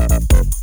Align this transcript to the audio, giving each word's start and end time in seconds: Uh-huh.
Uh-huh. 0.00 0.59